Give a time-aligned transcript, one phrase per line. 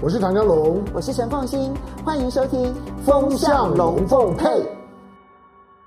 [0.00, 2.72] 我是唐江龙，我是陈凤新，欢迎收听
[3.04, 4.46] 《风向龙凤配》。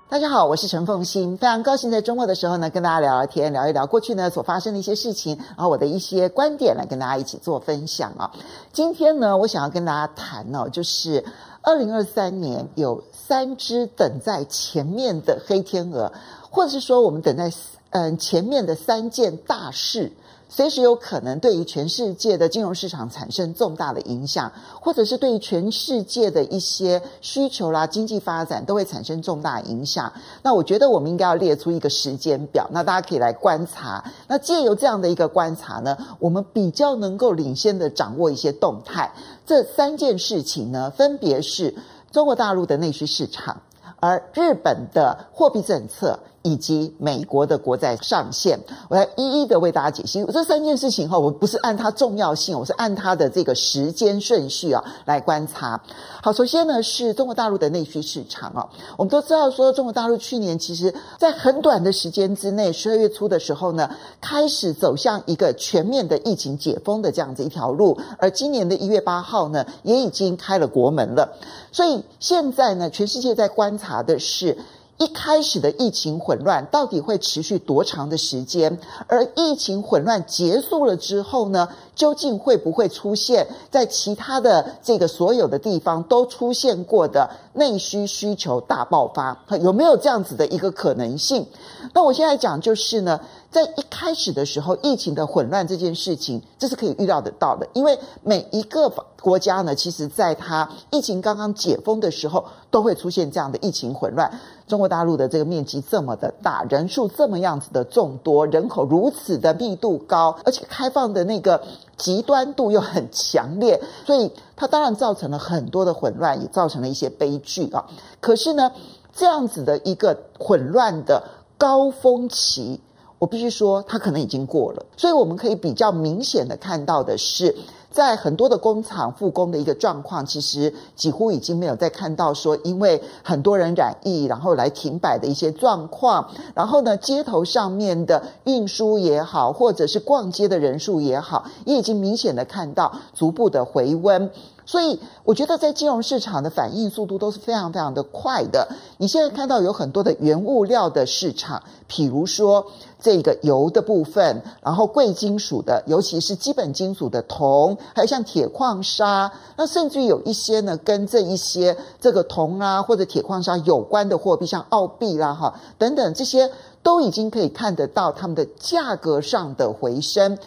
[0.06, 8.30] 大家好，我是陈凤欣，非常高兴在周末的时候呢，跟大家聊聊天，聊一聊过去呢所发生的一些事情，然后我的一些观点来跟大家一起做分享啊。
[8.70, 11.24] 今天呢，我想要跟大家谈哦，就是
[11.62, 16.12] 二零二三年有三只等在前面的黑天鹅，
[16.50, 17.50] 或者是说我们等在
[17.88, 20.12] 嗯前面的三件大事。
[20.54, 30.12] 随时有可能对于全世界的金融市场产生重大的影响，或者是对于全世界的一些需求啦、经济发展都会产生重大影响。
[30.42, 34.04] 那我觉得我们应该要列出一个时间表，那大家可以来观察。
[34.28, 39.10] 那借由这样的一个观察呢，我们比较能够领先的掌握一些动态。
[39.46, 41.74] 这三件事情呢，分别是
[42.10, 43.62] 中国大陆的内需市场，
[44.00, 46.18] 而日本的货币政策。
[46.42, 51.18] 以及美国的国债上限，我来一一的为大家解析这三件事情哈。
[51.18, 55.80] 我不是按它重要性，我是按它的这个时间顺序啊来观察。
[56.20, 63.88] 好，首先呢是中国大陆的内需市场啊，我们都知道说中国大陆去年其实在很短的时间之内，十二月初的时候呢，
[64.20, 71.36] 开始走向一个全面的疫情解封的这样子一条路，而今年的一月八号呢，也已经开了国门了。
[71.70, 74.58] 所以现在呢，全世界在观察的是。
[74.98, 78.78] 一开始的疫情混乱到底会持续多长的时间？
[79.08, 81.68] 而疫情混乱结束了之后呢，
[82.02, 89.38] 究竟会不会出现在其他的这个所有的地方都出现过的内需需求大爆发？
[89.60, 91.46] 有没有这样子的一个可能性？
[91.94, 93.20] 那我现在讲就是呢。
[93.52, 98.88] 在一开始的时候，疫情的混乱这件事情，这是可以预料得到的，因为每一个
[99.20, 104.40] 国家呢，其实在它疫情刚刚解封的时候，都会出现这样的疫情混乱。
[104.66, 111.62] 中国大陆的这个面积这么的大，人数这么样子的众多，人口如此的密度高，而且开放的那个
[111.96, 117.84] 极端度又很强烈，所以它当然造成了很多的混乱，也造成了一些悲剧啊。
[118.20, 118.72] 可是呢，
[119.14, 121.22] 这样子的一个混乱的
[121.56, 122.80] 高峰期。
[123.18, 127.54] 我必须说，它可能已经过了，所以我们可以比较明显的看到的是，
[127.92, 136.30] 在很多的工厂复工的一个状况，其实几乎已经没有再看到说，因为很多人染疫，然后来停摆的一些状况。
[136.54, 144.30] 然后呢，街头上面的运输也好，或者是逛街的人数也好，也已经明显的看到逐步的回温。
[144.64, 148.68] 所以，我觉得在金融市场的反应速度都是非常非常的快的。
[148.96, 151.60] 你现在看到有很多的原物料的市场，
[151.90, 152.64] 譬如说
[153.02, 166.48] 这个油的部分，然后贵金属的，尤其是基本金属的铜，还有像铁矿砂，那甚至于有一些呢，跟这一些这个铜啊或者铁矿砂有关的货币，像澳币啦哈等等，这些
[166.84, 170.38] 都已经可以看得到它们的价格上的回升。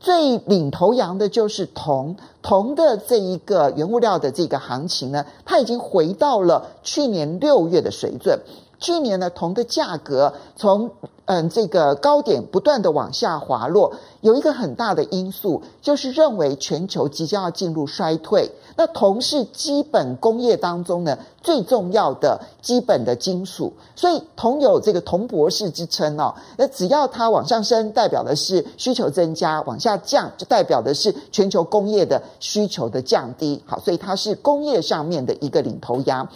[0.00, 8.40] 最领头羊的就是铜，铜的这一个原物料的这个行情呢，它已经回到了去年六月的水准。
[8.82, 10.90] 去年呢，铜的价格从
[11.26, 18.50] 嗯这个高点不断的往下滑落，有一个很大的因素就是认为全球即将要进入衰退。
[18.76, 26.34] 那铜是基本工业当中呢最重要的基本的金属，所以铜有这个铜博士之称哦。
[26.56, 33.62] 那只要它往上升，代表的是需求增加；往下降，就代表的是全球工业的需求的降低。
[33.64, 36.26] 好，所以它是工业上面的一个领头羊。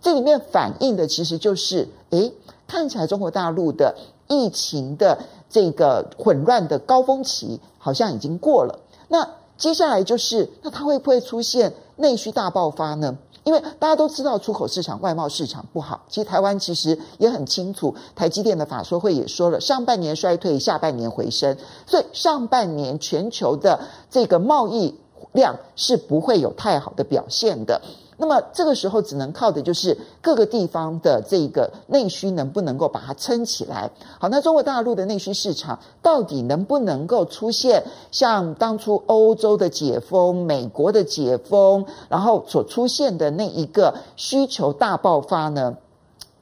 [0.00, 2.32] 这里面反映的其实就是，诶，
[2.66, 3.96] 看起来中国大陆的
[4.28, 5.18] 疫情的
[5.50, 8.78] 这个混乱的高峰期好像已经过了。
[9.08, 13.16] 那接下来就是，那它会不会出现内需大爆发呢？
[13.44, 16.02] 因为大家都知道出口市场、外贸市场不好。
[16.08, 21.56] 其实台湾其实也很清楚，台积电的法说会也说了，上半年衰退，下半年回升。
[21.86, 23.80] 所以上半年全球的
[24.10, 24.94] 这个贸易
[25.32, 27.80] 量是不会有太好的表现的。
[28.20, 33.88] 那么这个时候只能靠的就是各个地方的这个内需能不能够把它撑起来。
[34.18, 45.76] 好，那中国大陆的内需市场到底能不能够出现像当初欧洲的解封、美国的解封，然后所出现的那一个需求大爆发呢？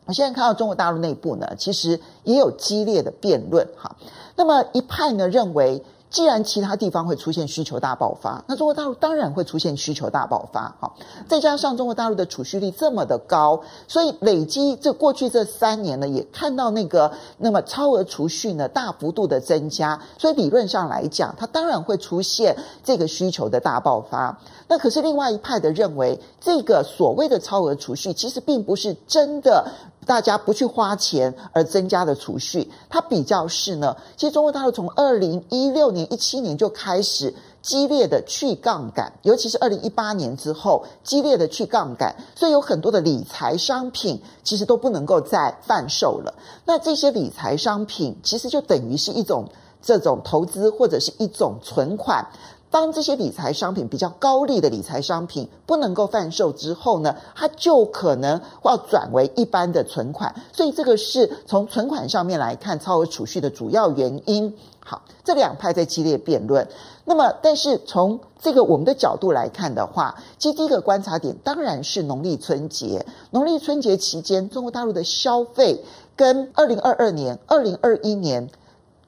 [0.06, 3.68] 我现在看到中国大陆内部呢，其实也有激烈的辩论。
[3.76, 3.96] 哈，
[4.34, 5.84] 那么一派呢认为。
[6.16, 10.74] 既然其他地方会出现需求大爆发，那中国大陆当然会出现需求大爆发。
[10.80, 10.96] 好，
[11.28, 24.38] 再加上中国大陆的储蓄率这么的高，所以累积这过去这三年呢，也看到那个那么超额储蓄呢大幅度的增加，所以理论上来讲，它当然会出现这个需求的大爆发。
[24.68, 29.70] 那可是另外一派的认为，这个所谓的超额储蓄其实并不是真的。
[30.06, 33.96] 大家不去花钱而增加的储蓄，它比较是呢。
[34.16, 46.32] 其实中国大陆从二零一六年、一七年就开始激烈的去杠杆，尤其是二零一八年之后激烈的去杠杆，所以有很多的理财商品其实都不能够再贩售了。
[46.64, 49.48] 那这些理财商品其实就等于是一种
[49.82, 52.24] 这种投资或者是一种存款。
[52.70, 60.34] 当这些理财商品比较高利的理财商品不能够贩售之后呢，它就可能要转为一般的存款。
[60.52, 64.54] 所以这个是从存款上面来看超额储蓄的主要原因。
[64.80, 66.68] 好，这两派在激烈辩论。
[67.04, 73.04] 那么，但是从这个我们的角度来看的话，其实第一个观察点当然是农历春节。
[73.30, 75.84] 农历春节期间，中国大陆的消费
[76.14, 78.48] 跟二零二二年、二零二一年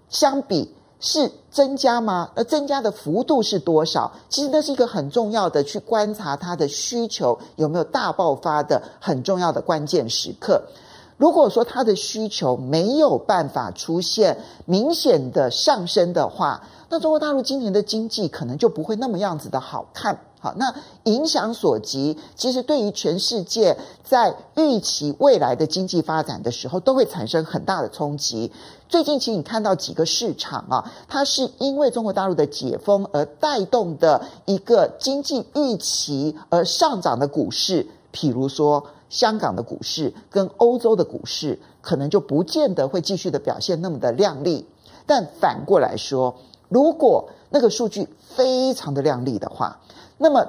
[0.09, 2.31] 相比是增加吗？
[2.35, 4.13] 那增加的幅度是多少？
[4.29, 10.63] 其实那是一个很重要的去观察它的需求有没有大爆发的很重要的关键时刻。
[11.17, 20.21] 如果说它的需求没有办法出现明显的上升的话，那中国大陆今年的经济可能就不会那么样子的好看。
[20.41, 20.75] 好，那
[21.05, 28.53] 影响所及，其实对于全世界在预期未来的经济发展的时候，都会产生很大的冲击。
[28.89, 38.87] 最近，其实你看到几个市场啊，它是因为中国大陆的解封而带动的一个经济预期而上涨的股市，譬如说。
[39.11, 44.67] 香港的股市跟欧洲的股市可能就不见得会继续的表现那么的亮丽，
[45.07, 46.35] 但反过来说，
[46.69, 48.07] 如果那个数据
[48.37, 49.81] 非常的亮丽的话，
[50.19, 50.47] 那么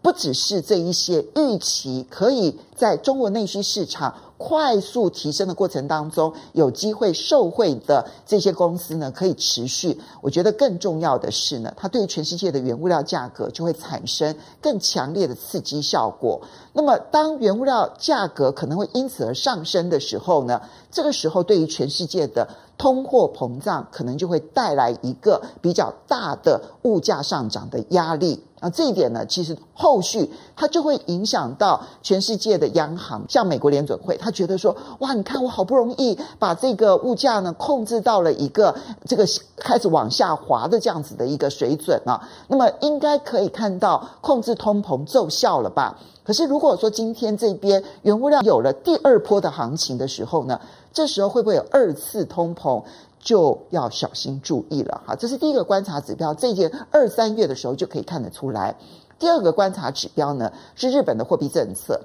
[0.00, 4.14] 不只是这一些预期可以在中国内需市场。
[4.38, 9.98] 快速提升的过程当中，有机会受惠的这些公司呢，可以持续。
[10.20, 16.38] 我觉得更重要的是呢，它对于全世界的原物料价格就会产生更强烈的刺激效果。
[16.74, 20.60] 那么，当原物料价格可能会因此而上升的时候呢，
[20.90, 22.46] 这个时候对于全世界的
[22.76, 28.44] 通货膨胀可能就会带来一个比较大的物价上涨的压力。
[28.70, 38.74] 这一点呢，其实后续它就会影响到全世界的央行，像美国联准会，他觉得说，哇，你看我好不容易把这个物价呢控制到了一个
[39.04, 39.26] 这个
[39.56, 45.98] 开始往下滑的这样子的一个水准啊，那么应该可以看到控制通膨奏效了吧？
[46.24, 50.60] 可是如果说今天这边原物料有了第二波的行情的时候呢，
[50.92, 52.82] 这时候会不会有二次通膨？
[53.26, 58.76] 就要小心注意了哈，这是第一个观察指标，这件二三月的时候就可以看得出来。
[59.18, 62.02] 第二个观察指标呢是日本的货币政策，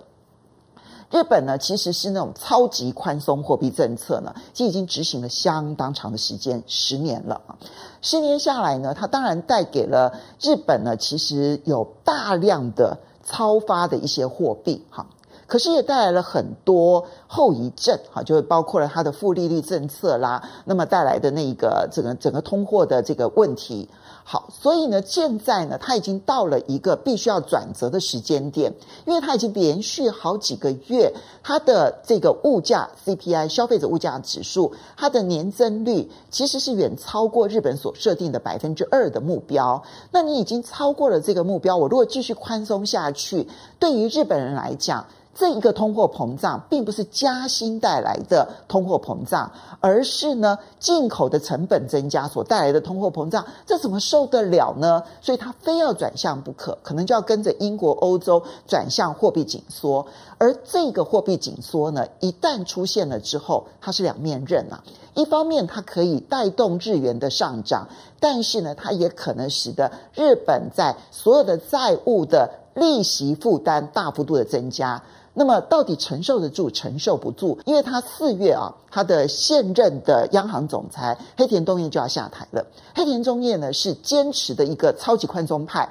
[1.11, 7.55] 日本呢其实是那种超级宽松货币政策呢，其实已经执行了相当长的时间，十年了啊，
[8.01, 15.05] 十年下来呢，它当然带给了日本呢，其实有大量的超发的一些货币哈。
[15.51, 23.89] 可是也带来了很多后遗症，哈，就包括了它的负利率政策啦，那么带来的那个整个整个通货的这个问题。
[24.23, 28.73] 好，所以呢，现在呢，它已经到了一个必须要转折的时间点，
[29.05, 31.13] 因为它已经连续好几个月，
[31.43, 39.83] 它的这个物价 CPI 消费者物价指数，它的年增率其实是远超过日本所设定的百分之二的目标。
[40.11, 43.49] 那你已经超过了这个目标，我如果继续宽松下去，
[43.79, 49.49] 对于日本人来讲，这一个通货膨胀并不是加薪带来的通货膨胀，
[49.79, 55.03] 而是呢进口的成本增加所带来的通货膨胀，这怎么受得了呢？
[55.21, 60.05] 所以它非要转向不可，可能就要跟着英国、欧洲转向货币紧缩。
[60.37, 64.83] 而这个货币紧缩呢，一旦出现了之后，它是两面刃啊。
[65.13, 67.87] 一方面它可以带动日元的上涨，
[68.19, 75.01] 但是呢，它也可能使得日本在所有的债务的利息负担大幅度的增加。
[75.33, 77.57] 那么到底承受得住，承受不住？
[77.65, 82.65] 因为他四月啊，他的现任的央行总裁黑田东彦就要下台了。
[82.93, 85.87] 黑田东彦呢是坚持的一个超级宽松派。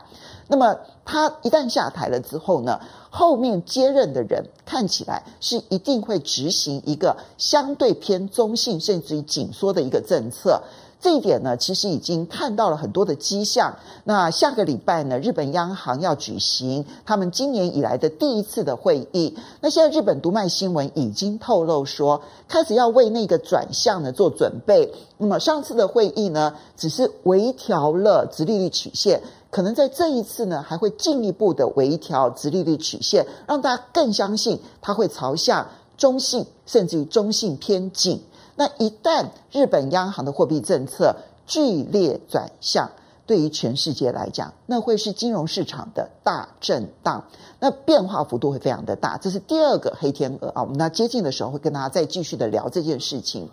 [0.49, 10.61] 那么他一旦下台了之后呢，后面接任的人看起来是一定会执行一个相对偏中性甚至于紧缩的一个政策。
[11.01, 13.75] 这一点呢，其实已经看到了很多的迹象。
[14.05, 19.35] 那下个礼拜呢，日本央行要举行他们今年以来的第一次的会议。
[19.63, 24.93] 那现在日本读卖新闻已经透露说，开始要为那个转向呢做准备。
[25.17, 35.67] 那么上次的会议呢，只是微调了殖利率曲线，可能在这一次呢，还会进一步的微调殖利率曲线，让大家更相信它会朝向
[35.97, 38.21] 中性，甚至于中性偏紧。
[38.57, 41.17] 那一旦日本央行的货币政策
[41.47, 42.91] 剧烈转向，
[43.27, 47.25] 对于全世界来讲，那会是金融市场的大震荡，
[47.59, 49.17] 那变化幅度会非常的大。
[49.19, 53.49] 这是第二个黑天鹅啊，我们那接近的时候会跟大家再继续的聊这件事情。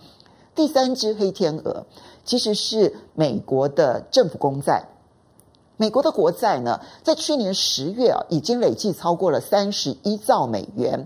[0.55, 1.85] 第三只黑天鹅
[2.25, 4.85] 其实是美国的政府公债。
[5.79, 11.05] 美国的国债呢，在去年十月啊，已经累计超过了三十一兆美元，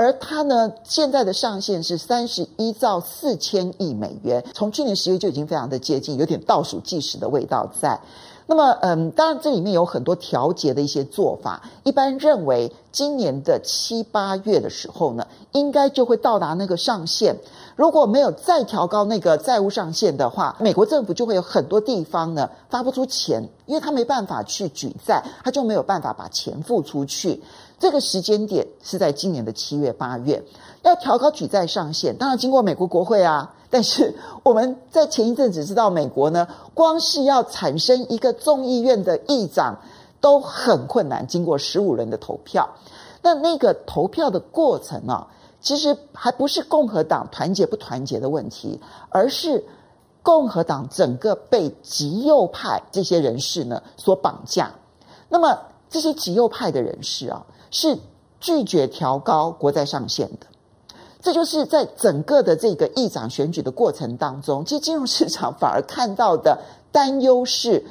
[0.00, 8.00] 而它呢，现在的上限是三十一兆四千亿美元，从去年十月就已经非常的接近，有点倒数计时的味道在。
[8.46, 11.62] 那么，嗯，当然这里面有很多调节的一些做法。
[11.84, 17.36] 一般认为，今年的七八月的时候呢，应该就会到达那个上限。
[17.76, 27.40] 如果没有再调高那个债务上限的话，美国政府就会有很多地方呢发不出钱，因为他没办法去举债，他就没有办法把钱付出去。
[27.80, 30.44] 这个时间点是在今年的七月八月，
[30.82, 33.54] 要调高举债上限，当然经过美国国会啊。
[33.70, 39.78] 但是我们在前一阵子知道，美国呢，光是要产生一个众议院的议长
[40.20, 42.68] 都很困难，经过十五轮的投票。
[43.22, 45.28] 那那个投票的过程啊，
[45.62, 49.64] 其实还不是共和党团结不团结的问题，而是
[50.22, 54.72] 共和党整个被极右派这些人士呢所绑架。
[55.30, 55.58] 那么
[55.88, 57.98] 这些极右派的人士啊，是
[58.40, 60.46] 拒绝调高国债上限的。
[61.22, 66.58] 这就是在整个的这个议长选举的过程当中，其实金融市场反而看到的
[66.90, 67.84] 担忧是：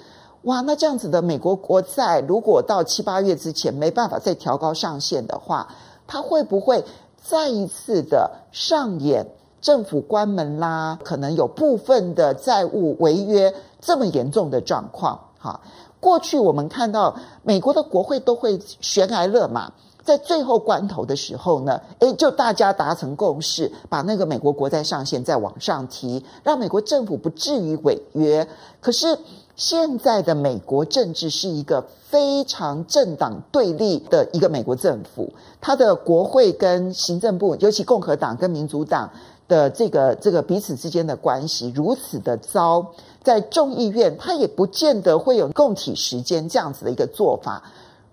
[0.43, 5.67] 哇，那这样子的美国国债，如果到七八月之前没办法再调高上限的话，
[6.07, 6.83] 它会不会
[7.21, 9.27] 再一次的上演
[9.62, 10.98] 政府关门啦？
[11.03, 15.19] 可能有部分的债务违约这么严重的状况？
[15.39, 15.60] 哈，
[16.00, 19.72] 过去我们看到美国的国会都会悬崖勒马。
[20.01, 28.48] 在最后关头的时候呢，诶，就大家达成共识，把那个美国国债上限再往上提，让美国政府不至于违约。
[28.81, 29.19] 可是
[29.55, 35.31] 现在的美国政治是一个非常政党对立的一个美国政府，
[35.62, 39.12] 它的国会跟行政部，尤其共和党跟民主党
[39.49, 47.63] 的这个这个彼此之间的关系如此的糟，在众议院它也不见得会有共体时间这样子的一个做法。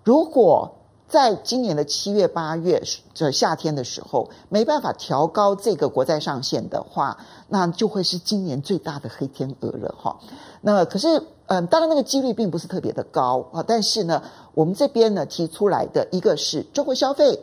[0.02, 0.72] 如果
[1.08, 2.82] 在今年的七月八月
[3.14, 10.18] 这夏天的时候，没办法调高这个国债上限的话，那就会是今年最大的黑天鹅了哈。
[10.62, 13.62] 那可是，嗯，当然那个几率并不是特别的高啊。
[13.64, 14.20] 但是呢，
[14.54, 17.38] 我们这边呢提出来的一个是中国消费、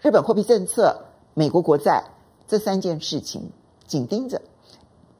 [0.00, 0.96] 日本货币政策、
[1.34, 2.04] 美国国债
[2.48, 3.52] 这三件事情
[3.86, 4.40] 紧盯着，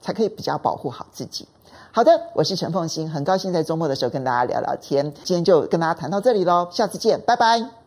[0.01, 1.47] 才可以比较保护好自己。
[1.93, 5.13] 好的，我是陈凤欣，很高兴在周末的时候跟大家聊聊天。
[5.25, 7.78] 今天就跟大家谈到这里喽，下次见，拜拜。